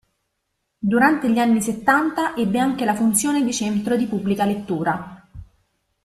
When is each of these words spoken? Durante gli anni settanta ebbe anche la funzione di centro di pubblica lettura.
Durante 0.79 1.29
gli 1.29 1.37
anni 1.37 1.61
settanta 1.61 2.35
ebbe 2.35 2.57
anche 2.57 2.85
la 2.85 2.95
funzione 2.95 3.43
di 3.43 3.53
centro 3.53 3.95
di 3.95 4.07
pubblica 4.07 4.45
lettura. 4.45 5.27